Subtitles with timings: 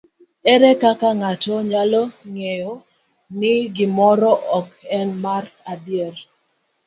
[0.51, 2.01] Ere kaka ng'ato nyalo
[2.31, 2.73] ng'eyo
[3.37, 6.15] ni gimoro ok en mar adier?